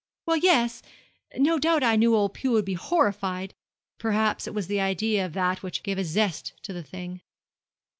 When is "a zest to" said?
5.99-6.73